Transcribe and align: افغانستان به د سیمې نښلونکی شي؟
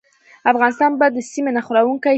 افغانستان 0.51 0.91
به 0.99 1.07
د 1.15 1.17
سیمې 1.31 1.51
نښلونکی 1.55 2.07
شي؟ 2.09 2.09